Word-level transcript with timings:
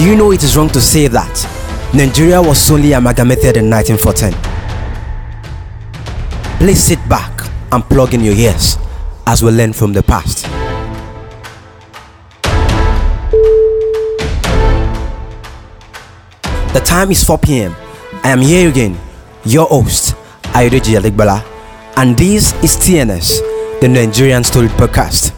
Do 0.00 0.06
you 0.06 0.16
know 0.16 0.32
it 0.32 0.42
is 0.42 0.56
wrong 0.56 0.70
to 0.70 0.80
say 0.80 1.08
that 1.08 1.92
Nigeria 1.92 2.40
was 2.40 2.58
solely 2.58 2.94
amalgamated 2.94 3.58
in 3.58 3.68
1914? 3.68 4.32
Please 6.58 6.82
sit 6.82 6.98
back 7.06 7.30
and 7.70 7.84
plug 7.84 8.14
in 8.14 8.22
your 8.22 8.32
ears 8.32 8.78
as 9.26 9.42
we 9.42 9.50
learn 9.50 9.74
from 9.74 9.92
the 9.92 10.02
past. 10.02 10.44
The 16.72 16.80
time 16.82 17.10
is 17.10 17.22
4 17.22 17.36
pm. 17.36 17.76
I 18.24 18.30
am 18.30 18.40
here 18.40 18.70
again, 18.70 18.98
your 19.44 19.66
host, 19.66 20.14
Ayodeji 20.56 20.98
Alegbala, 20.98 21.44
and 21.98 22.16
this 22.16 22.54
is 22.64 22.74
TNS, 22.78 23.80
the 23.82 23.88
Nigerian 23.88 24.44
Story 24.44 24.68
Podcast. 24.68 25.34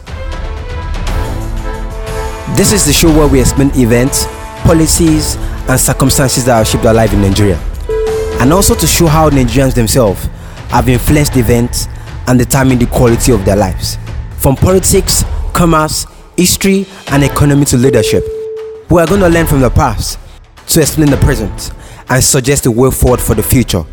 This 2.55 2.71
is 2.71 2.85
the 2.85 2.93
show 2.93 3.09
where 3.13 3.27
we 3.27 3.41
explain 3.41 3.69
events, 3.75 4.25
policies, 4.63 5.35
and 5.69 5.79
circumstances 5.79 6.45
that 6.45 6.55
have 6.57 6.67
shaped 6.67 6.85
our 6.85 6.93
life 6.93 7.13
in 7.13 7.21
Nigeria, 7.21 7.57
and 8.41 8.51
also 8.51 8.75
to 8.75 8.87
show 8.87 9.07
how 9.07 9.29
Nigerians 9.29 9.73
themselves 9.75 10.25
have 10.69 10.89
influenced 10.89 11.35
events 11.37 11.87
and 12.27 12.39
determined 12.39 12.81
the 12.81 12.87
quality 12.87 13.31
of 13.31 13.45
their 13.45 13.55
lives. 13.55 13.97
From 14.37 14.55
politics, 14.55 15.23
commerce, 15.53 16.05
history, 16.35 16.85
and 17.11 17.23
economy 17.23 17.65
to 17.65 17.77
leadership, 17.77 18.23
we 18.89 19.01
are 19.01 19.07
going 19.07 19.21
to 19.21 19.29
learn 19.29 19.45
from 19.45 19.61
the 19.61 19.69
past 19.69 20.19
to 20.67 20.81
explain 20.81 21.09
the 21.09 21.17
present 21.17 21.71
and 22.09 22.23
suggest 22.23 22.65
a 22.65 22.71
way 22.71 22.91
forward 22.91 23.19
for 23.21 23.35
the 23.35 23.43
future. 23.43 23.83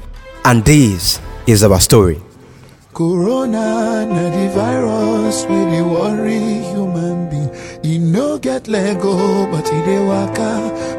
And 0.45 0.65
this 0.65 1.21
is 1.47 1.63
our 1.63 1.81
story. 1.81 2.21
Corona 2.95 4.05
na 4.07 4.31
the 4.31 4.49
virus 4.55 5.45
dey 5.45 5.83
worry 5.83 6.39
human. 6.73 7.21
E 7.83 7.99
no 7.99 8.39
get 8.39 8.69
lego 8.69 9.47
but 9.51 9.67
e 9.73 9.81
dey 9.87 10.05
waka 10.05 10.53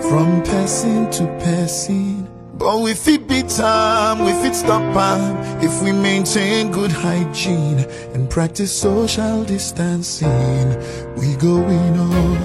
from 0.10 0.42
person 0.42 1.10
to 1.12 1.26
person. 1.44 2.28
But 2.58 2.80
we 2.80 2.96
fit 2.96 3.28
beat 3.28 3.50
time, 3.50 4.26
we 4.26 4.32
fit 4.42 4.56
stop 4.56 4.82
am 4.96 5.38
if 5.64 5.82
we 5.84 5.92
maintain 5.92 6.72
good 6.72 6.92
hygiene 6.92 7.86
and 8.16 8.28
practice 8.30 8.72
social 8.74 9.44
distancing. 9.44 10.70
We 11.18 11.36
go 11.36 11.58
win 11.62 11.94
oh. 11.98 12.38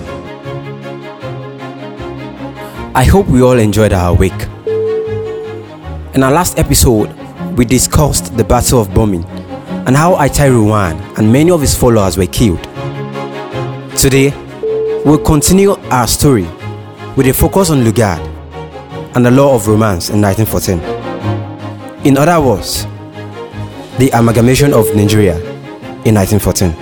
I 2.95 3.05
hope 3.05 3.29
we 3.29 3.41
all 3.43 3.59
enjoyed 3.59 3.95
our 3.95 4.15
week. 4.15 4.39
In 6.15 6.23
our 6.23 6.33
last 6.33 6.59
episode, 6.59 7.11
we 7.57 7.65
discussed 7.65 8.37
the 8.37 8.45
Battle 8.45 8.81
of 8.83 8.89
Burmi 8.89 9.25
and 9.87 9.97
how 9.97 10.15
Attahiru 10.17 11.19
and 11.19 11.33
many 11.33 11.51
of 11.51 11.63
his 11.63 11.75
followers 11.75 12.19
were 12.19 12.27
killed. 12.27 12.67
Today, 13.99 14.31
we'll 15.07 15.19
continue 15.19 15.71
our 15.91 16.07
story 16.07 16.43
with 17.17 17.27
a 17.29 17.33
focus 17.33 17.71
on 17.71 17.79
Lugard 17.83 18.21
and 19.17 19.25
the 19.25 19.31
law 19.31 19.55
of 19.55 19.67
romance 19.69 20.11
in 20.11 20.21
1914. 20.21 22.07
In 22.07 22.19
other 22.19 22.39
words, 22.47 22.85
the 23.99 24.11
amalgamation 24.13 24.75
of 24.75 24.95
Nigeria 24.95 25.37
in 26.05 26.15
1914. 26.15 26.73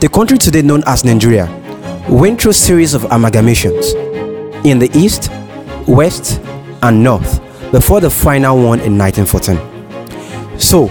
The 0.00 0.08
country 0.08 0.38
today 0.38 0.62
known 0.62 0.82
as 0.86 1.04
Nigeria 1.04 1.44
went 2.08 2.40
through 2.40 2.52
a 2.52 2.54
series 2.54 2.94
of 2.94 3.02
amalgamations 3.02 3.92
in 4.64 4.78
the 4.78 4.90
east, 4.98 5.30
west, 5.86 6.40
and 6.82 7.04
north 7.04 7.38
before 7.70 8.00
the 8.00 8.08
final 8.08 8.56
one 8.56 8.80
in 8.80 8.96
1914. 8.96 10.58
So, 10.58 10.88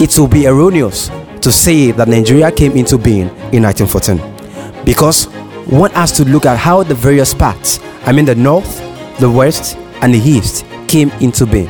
it 0.00 0.18
will 0.18 0.28
be 0.28 0.46
erroneous 0.46 1.10
to 1.42 1.50
say 1.52 1.90
that 1.90 2.08
Nigeria 2.08 2.50
came 2.52 2.72
into 2.72 2.96
being 2.96 3.28
in 3.52 3.62
1914 3.64 4.84
because 4.84 5.26
one 5.66 5.90
has 5.92 6.12
to 6.12 6.24
look 6.24 6.46
at 6.46 6.56
how 6.58 6.82
the 6.82 6.94
various 6.94 7.34
parts, 7.34 7.80
I 8.06 8.12
mean 8.12 8.24
the 8.24 8.34
north, 8.34 8.78
the 9.18 9.30
west, 9.30 9.76
and 10.02 10.14
the 10.14 10.18
east, 10.18 10.64
came 10.88 11.10
into 11.20 11.46
being. 11.46 11.68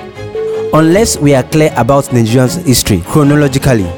Unless 0.75 1.19
we 1.19 1.35
are 1.35 1.43
clear 1.43 1.73
about 1.77 2.13
Nigeria's 2.13 2.55
history 2.57 3.01
chronologically, 3.07 3.91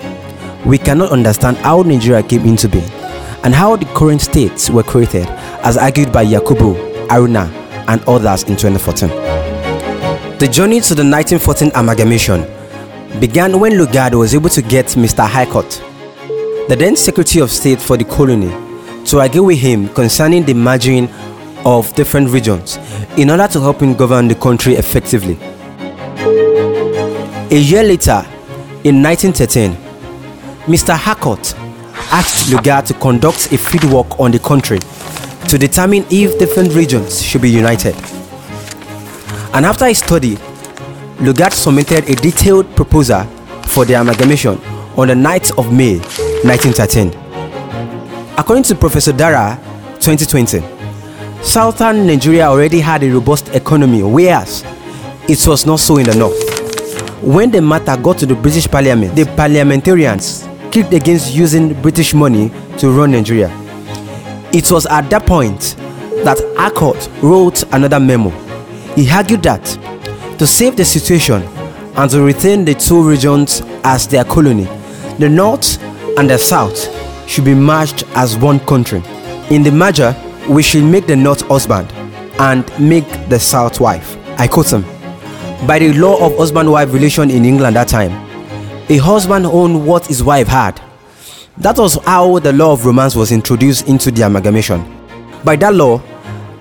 we 0.65 0.79
cannot 0.79 1.11
understand 1.11 1.57
how 1.59 1.83
Nigeria 1.83 2.23
came 2.23 2.45
into 2.47 2.69
being 2.69 2.89
and 3.45 3.55
how 3.55 3.77
the 3.77 3.87
current 3.95 4.21
states 4.21 4.71
were 4.71 4.83
created 4.83 5.27
as 5.63 5.77
argued 5.77 6.13
by 6.13 6.25
Yakubu, 6.25 6.75
Aruna, 7.09 7.49
and 7.89 8.03
others 8.05 8.45
in 8.45 8.57
2014. 8.57 9.09
The 10.39 10.49
journey 10.49 10.81
to 10.81 10.95
the 10.95 11.03
1914 11.05 11.71
amalgamation 11.75 12.43
began 13.21 13.61
when 13.61 13.73
Lugard 13.73 14.15
was 14.15 14.35
able 14.35 14.49
to 14.51 14.63
get 14.63 14.87
Mr. 14.87 15.27
Harcourt, 15.27 15.71
the 16.69 16.77
then 16.77 16.97
Secretary 16.97 17.43
of 17.43 17.51
State 17.51 17.81
for 17.81 17.97
the 17.97 18.05
colony, 18.05 18.51
to 19.07 19.21
argue 19.21 19.45
with 19.45 19.59
him 19.59 19.89
concerning 19.91 20.45
the 20.45 20.55
merging 20.55 21.09
of 21.65 21.95
different 21.95 22.31
regions 22.31 22.79
in 23.17 23.31
order 23.31 23.47
to 23.49 23.61
help 23.61 23.81
him 23.81 23.95
govern 23.95 24.29
the 24.29 24.35
country 24.35 24.75
effectively. 24.75 25.39
A 27.51 27.59
year 27.59 27.83
later, 27.85 28.25
in 28.83 29.03
1913, 29.03 29.73
Mr. 30.67 30.97
Harcourt 30.97 31.55
asked 32.11 32.51
Lugard 32.51 32.87
to 32.87 32.95
conduct 32.95 33.53
a 33.53 33.59
field 33.59 33.85
work 33.93 34.19
on 34.19 34.31
the 34.33 34.39
country 34.39 34.79
to 35.49 35.59
determine 35.59 36.05
if 36.11 36.39
different 36.39 36.73
regions 36.75 37.23
should 37.23 37.43
be 37.43 37.51
united. 37.51 37.95
And 39.55 39.65
after 39.65 39.87
his 39.87 39.99
study, 39.99 40.37
Lugard 41.25 41.53
submitted 41.53 42.09
a 42.11 42.15
detailed 42.17 42.67
proposal 42.77 43.25
for 43.69 43.85
the 43.87 43.95
amalgamation 43.95 44.59
on 44.97 45.09
the 45.09 45.15
9th 45.15 45.59
of 45.59 45.73
May 45.73 45.99
1913. 46.45 47.09
According 48.37 48.65
to 48.65 48.75
Professor 48.75 49.13
Dara, 49.13 49.59
2020, 50.01 50.61
southern 51.43 52.07
Nigeria 52.07 52.47
already 52.47 52.79
had 52.81 53.03
a 53.03 53.11
robust 53.11 53.49
economy, 53.55 54.03
whereas 54.03 54.65
it 55.29 55.47
was 55.47 55.65
not 55.65 55.81
so 55.81 55.97
in 55.97 56.05
the 56.05 56.15
north. 56.15 57.23
When 57.23 57.51
the 57.51 57.63
matter 57.63 57.97
got 57.97 58.19
to 58.19 58.27
the 58.27 58.35
British 58.35 58.69
Parliament, 58.69 59.17
the 59.17 59.25
parliamentarians 59.35 60.47
kicked 60.71 60.93
against 60.93 61.33
using 61.35 61.81
British 61.81 62.13
money 62.13 62.51
to 62.79 62.91
run 62.91 63.13
Nigeria. 63.13 63.49
It 64.53 64.71
was 64.71 64.85
at 64.87 65.09
that 65.09 65.25
point 65.27 65.77
that 66.25 66.39
Harcourt 66.59 67.09
wrote 67.23 67.63
another 67.73 67.99
memo. 67.99 68.29
He 68.95 69.11
argued 69.11 69.43
that 69.45 69.79
to 70.39 70.47
save 70.47 70.77
the 70.77 70.85
situation 70.85 71.43
and 71.97 72.11
to 72.11 72.23
retain 72.23 72.65
the 72.65 72.75
two 72.75 73.03
regions 73.09 73.63
as 73.85 74.07
their 74.09 74.25
colony, 74.25 74.65
the 75.19 75.29
North 75.29 75.81
and 76.19 76.29
the 76.29 76.39
South 76.39 76.89
should 77.29 77.45
be 77.45 77.55
merged 77.55 78.05
as 78.15 78.37
one 78.37 78.59
country. 78.61 79.03
In 79.51 79.63
the 79.63 79.71
merger, 79.71 80.15
we 80.49 80.63
should 80.63 80.85
make 80.85 81.07
the 81.07 81.17
North 81.17 81.43
husband 81.43 81.91
and 82.41 82.65
make 82.81 83.07
the 83.29 83.39
South 83.39 83.81
wife. 83.81 84.17
I 84.39 84.49
quote 84.49 84.73
him. 84.73 84.83
By 85.67 85.79
the 85.79 85.93
law 85.95 86.25
of 86.27 86.37
husband 86.37 86.71
wife 86.71 86.93
relation 86.93 87.31
in 87.31 87.45
England 87.45 87.77
at 87.77 87.89
that 87.89 87.89
time, 87.89 88.13
a 88.91 88.97
husband 88.99 89.47
owned 89.47 89.87
what 89.87 90.07
his 90.07 90.23
wife 90.23 90.49
had. 90.49 90.81
That 91.59 91.79
was 91.79 91.95
how 92.05 92.39
the 92.41 92.53
law 92.53 92.73
of 92.73 92.85
romance 92.85 93.15
was 93.15 93.31
introduced 93.31 93.87
into 93.89 94.11
the 94.11 94.23
amalgamation. 94.23 94.85
By 95.45 95.57
that 95.57 95.75
law, 95.75 96.03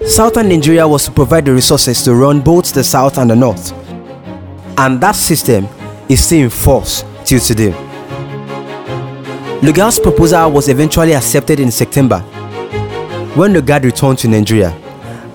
southern 0.07 0.49
Nigeria 0.49 0.87
was 0.87 1.05
to 1.05 1.11
provide 1.11 1.45
the 1.45 1.53
resources 1.53 2.03
to 2.03 2.13
run 2.13 2.41
both 2.41 2.73
the 2.73 2.83
south 2.83 3.17
and 3.17 3.29
the 3.29 3.35
north. 3.35 3.71
And 4.77 4.99
that 5.01 5.15
system 5.15 5.67
is 6.09 6.23
still 6.23 6.43
in 6.43 6.49
force 6.49 7.03
till 7.25 7.39
today. 7.39 7.71
Lugard's 9.61 9.99
proposal 9.99 10.51
was 10.51 10.67
eventually 10.67 11.13
accepted 11.13 11.59
in 11.59 11.71
September 11.71 12.19
when 13.35 13.53
Lugard 13.53 13.83
returned 13.83 14.19
to 14.19 14.27
Nigeria. 14.27 14.71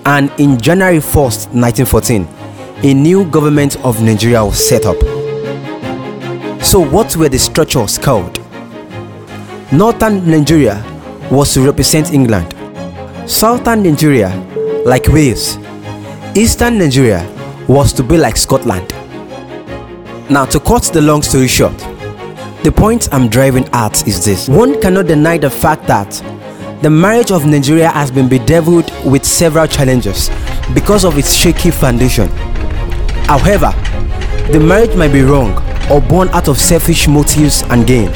And 0.05 0.31
in 0.39 0.59
January 0.59 0.97
1st, 0.99 1.53
1914, 1.53 2.27
a 2.83 2.93
new 2.93 3.25
government 3.29 3.75
of 3.83 4.01
Nigeria 4.01 4.45
was 4.45 4.67
set 4.69 4.85
up. 4.85 4.97
So, 6.63 6.79
what 6.79 7.15
were 7.15 7.29
the 7.29 7.39
structures 7.39 7.97
called? 7.97 8.37
Northern 9.71 10.29
Nigeria 10.29 10.83
was 11.31 11.53
to 11.55 11.61
represent 11.61 12.13
England, 12.13 12.55
Southern 13.29 13.83
Nigeria, 13.83 14.29
like 14.89 15.07
Wales, 15.09 15.57
Eastern 16.35 16.79
Nigeria 16.79 17.23
was 17.67 17.93
to 17.93 18.01
be 18.01 18.17
like 18.17 18.35
Scotland. 18.35 18.89
Now, 20.31 20.45
to 20.45 20.59
cut 20.59 20.81
the 20.91 20.99
long 20.99 21.21
story 21.21 21.47
short, 21.47 21.77
the 22.63 22.73
point 22.75 23.07
I'm 23.13 23.29
driving 23.29 23.69
at 23.71 24.07
is 24.07 24.25
this 24.25 24.49
one 24.49 24.81
cannot 24.81 25.05
deny 25.05 25.37
the 25.37 25.49
fact 25.51 25.85
that 25.85 26.09
the 26.81 26.89
marriage 26.89 27.29
of 27.31 27.45
Nigeria 27.45 27.89
has 27.91 28.09
been 28.09 28.27
bedeviled 28.27 28.91
with 29.05 29.23
several 29.25 29.67
challenges 29.67 30.31
because 30.73 31.05
of 31.05 31.19
its 31.19 31.35
shaky 31.35 31.69
foundation. 31.69 32.27
However, 33.27 33.69
the 34.51 34.59
marriage 34.59 34.95
might 34.95 35.13
be 35.13 35.21
wrong 35.21 35.51
or 35.91 36.01
born 36.01 36.29
out 36.29 36.47
of 36.47 36.57
selfish 36.57 37.07
motives 37.07 37.61
and 37.69 37.85
gain. 37.85 38.09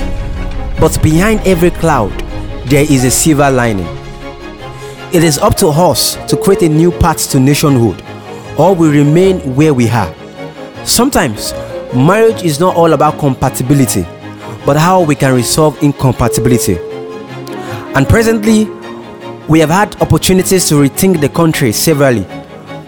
But 0.80 0.98
behind 1.04 1.42
every 1.42 1.70
cloud, 1.70 2.10
there 2.66 2.82
is 2.92 3.04
a 3.04 3.12
silver 3.12 3.52
lining. 3.52 4.03
It 5.14 5.24
is 5.24 5.38
up 5.38 5.56
to 5.58 5.68
us 5.68 6.16
to 6.28 6.36
create 6.36 6.64
a 6.64 6.70
new 6.70 6.92
path 6.92 7.30
to 7.32 7.40
nationhood, 7.40 8.04
or 8.58 8.74
we 8.74 8.90
remain 8.90 9.40
where 9.56 9.74
we 9.74 9.88
are. 9.88 10.14
Sometimes, 10.86 11.54
marriage 11.94 12.44
is 12.44 12.60
not 12.60 12.76
all 12.76 12.94
about 12.94 13.20
compatibility, 13.20 14.02
but 14.66 14.76
how 14.76 15.02
we 15.04 15.14
can 15.16 15.36
resolve 15.36 15.82
incompatibility. 15.84 16.78
And 17.96 18.10
presently, 18.10 18.68
We 19.50 19.60
have 19.60 19.70
had 19.72 20.02
opportunities 20.02 20.70
to 20.70 20.76
rethink 20.76 21.20
the 21.20 21.28
country 21.28 21.74
severally, 21.74 22.26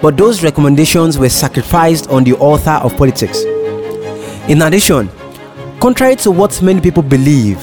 but 0.01 0.15
those 0.15 0.41
recommendations 0.41 1.19
were 1.19 1.27
sacrificed 1.27 2.09
on 2.09 2.23
the 2.23 2.31
altar 2.33 2.79
of 2.81 2.95
politics. 2.95 3.43
In 4.47 4.61
addition, 4.61 5.09
contrary 5.81 6.15
to 6.17 6.31
what 6.31 6.61
many 6.61 6.79
people 6.79 7.03
believe, 7.03 7.57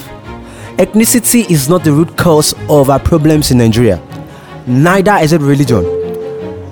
ethnicity 0.77 1.49
is 1.49 1.67
not 1.69 1.83
the 1.83 1.91
root 1.91 2.15
cause 2.15 2.53
of 2.69 2.91
our 2.91 2.99
problems 2.99 3.49
in 3.49 3.57
Nigeria. 3.57 3.99
Neither 4.65 5.15
is 5.17 5.33
it 5.33 5.41
religion. 5.41 5.83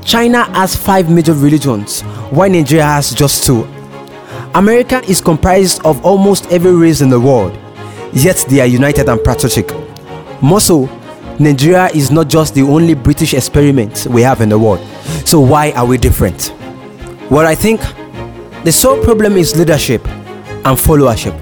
China 0.04 0.44
has 0.54 0.76
five 0.78 1.10
major 1.10 1.34
religions, 1.34 2.02
while 2.32 2.50
Nigeria 2.50 2.86
has 2.86 3.14
just 3.14 3.46
two. 3.46 3.64
America 4.56 5.02
is 5.10 5.20
comprised 5.20 5.82
of 5.86 6.04
almost 6.06 6.50
every 6.54 6.74
race 6.74 7.02
in 7.02 7.10
the 7.10 7.20
world, 7.20 7.58
yet 8.14 8.46
they 8.48 8.62
are 8.62 8.66
united 8.66 9.10
and 9.10 9.22
patriotic. 9.24 9.72
More 10.42 10.62
so, 10.62 10.86
Nigeria 11.38 11.88
is 11.88 12.12
not 12.12 12.30
just 12.30 12.56
the 12.56 12.62
only 12.62 12.94
British 12.94 13.34
experiment 13.34 14.08
we 14.10 14.22
have 14.22 14.40
in 14.40 14.48
the 14.48 14.58
world. 14.58 14.80
So, 15.26 15.42
why 15.42 15.72
are 15.72 15.86
we 15.86 15.98
different? 15.98 16.54
Well, 17.30 17.46
I 17.46 17.56
think 17.56 17.82
the 18.64 18.72
sole 18.72 19.04
problem 19.04 19.36
is 19.36 19.58
leadership 19.58 20.08
and 20.08 20.78
followership, 20.78 21.34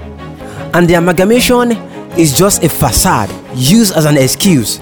and 0.74 0.88
the 0.90 0.96
amalgamation 0.96 1.74
is 2.18 2.36
just 2.36 2.64
a 2.64 2.70
facade 2.70 3.30
used 3.56 3.96
as 3.96 4.06
an 4.06 4.18
excuse 4.18 4.80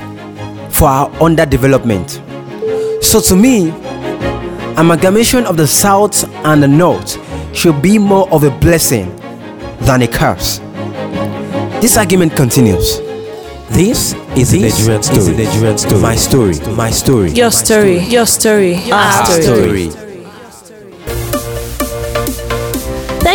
for 0.78 0.86
our 0.88 1.10
underdevelopment. 1.20 2.22
So, 3.04 3.20
to 3.22 3.36
me, 3.36 3.70
amalgamation 4.78 5.46
of 5.46 5.58
the 5.58 5.68
South 5.68 6.24
and 6.46 6.62
the 6.62 6.68
North 6.68 7.18
should 7.56 7.82
be 7.82 7.98
more 7.98 8.30
of 8.32 8.44
a 8.44 8.52
blessing 8.60 9.16
than 9.82 10.02
a 10.04 10.08
curse. 10.08 10.60
This 11.82 11.98
argument 11.98 12.36
continues. 12.36 13.00
This 13.70 14.14
is 14.36 14.52
the 14.52 14.62
Nigerian 14.62 15.04
story. 15.04 15.20
the 15.34 15.44
Nigerian 15.44 15.78
story. 15.78 16.02
My 16.02 16.16
story. 16.16 16.60
My 16.76 16.90
story. 16.92 17.32
Your 17.32 17.52
story, 17.52 18.00
your 18.00 18.26
story, 18.26 18.76
our 18.92 18.94
Our 18.94 19.26
story. 19.42 19.90
story. 19.90 20.07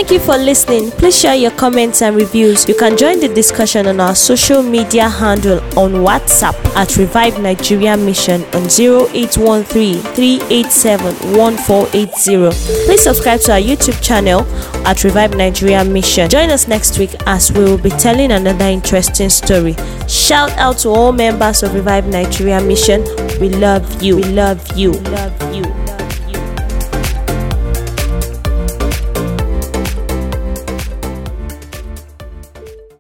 Thank 0.03 0.15
you 0.15 0.19
for 0.27 0.37
listening. 0.37 0.91
Please 0.91 1.17
share 1.17 1.37
your 1.37 1.53
comments 1.53 2.03
and 2.03 2.17
reviews. 2.17 2.69
You 2.69 2.75
can 2.75 2.97
join 2.97 3.21
the 3.21 3.29
discussion 3.29 3.87
on 3.87 4.01
our 4.01 4.17
social 4.17 4.61
media 4.61 5.09
handle 5.09 5.61
on 5.79 5.93
WhatsApp 6.03 6.55
at 6.75 6.97
Revive 6.97 7.41
Nigeria 7.41 7.97
Mission 7.97 8.43
on 8.53 8.65
0813 8.65 10.01
387 10.03 11.15
1480. 11.39 12.85
Please 12.87 13.01
subscribe 13.01 13.39
to 13.43 13.53
our 13.53 13.61
YouTube 13.61 14.03
channel 14.03 14.41
at 14.85 15.05
Revive 15.05 15.37
Nigeria 15.37 15.85
Mission. 15.85 16.29
Join 16.29 16.51
us 16.51 16.67
next 16.67 16.99
week 16.99 17.15
as 17.29 17.53
we 17.53 17.63
will 17.63 17.79
be 17.79 17.91
telling 17.91 18.33
another 18.33 18.65
interesting 18.65 19.31
story. 19.31 19.77
Shout 20.09 20.51
out 20.59 20.79
to 20.79 20.89
all 20.89 21.13
members 21.13 21.63
of 21.63 21.75
Revive 21.75 22.09
Nigeria 22.09 22.61
Mission. 22.61 23.05
We 23.41 23.51
love 23.51 24.03
you. 24.03 24.17
We 24.17 24.25
love 24.25 24.77
you. 24.77 24.91
We 24.91 24.99
love 24.99 25.55
you. 25.55 25.82